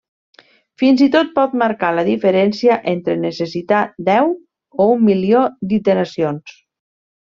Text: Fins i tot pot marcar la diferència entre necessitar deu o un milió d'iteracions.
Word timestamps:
Fins 0.83 1.01
i 1.05 1.09
tot 1.15 1.27
pot 1.35 1.51
marcar 1.61 1.91
la 1.97 2.05
diferència 2.07 2.77
entre 2.93 3.17
necessitar 3.27 3.83
deu 4.09 4.33
o 4.39 4.89
un 4.95 5.05
milió 5.11 5.45
d'iteracions. 5.75 6.57